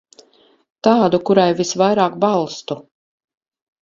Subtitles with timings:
[0.87, 2.79] Tādu, kurai visvairāk balstu.